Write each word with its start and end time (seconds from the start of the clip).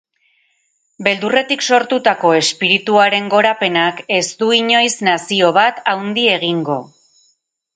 Beldurretik 1.07 1.65
sortutako 1.75 2.31
espirituaren 2.37 3.29
gorapenak 3.35 4.01
ez 4.17 4.25
du 4.41 4.49
inoiz 4.61 4.91
nazio 5.09 5.53
bat 5.59 5.87
handi 5.95 6.25
egingo. 6.39 6.81